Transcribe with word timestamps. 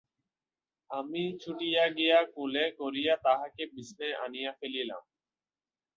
আমি 0.89 1.21
ছুটিয়া 1.41 1.85
গিয়া 1.89 2.19
কোলে 2.33 2.65
করিয়া 2.79 3.13
তাহাকে 3.25 3.63
বিছানায় 3.73 4.15
আনিয়া 4.23 4.51
ফেলিলাম। 4.59 5.03